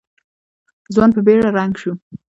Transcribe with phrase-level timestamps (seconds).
[0.93, 1.93] ځوان په بېړه رنګ شو.